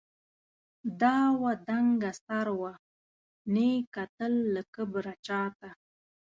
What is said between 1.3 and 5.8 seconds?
وه دنګه سروه، نې کتل له کبره چاته